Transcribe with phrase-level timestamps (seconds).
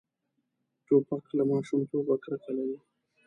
[0.85, 2.77] توپک له ماشومتوبه کرکه لري.